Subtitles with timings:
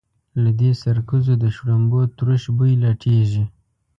[0.43, 3.43] له دې سرکوزو د شړومبو تروش بوی لټېږي.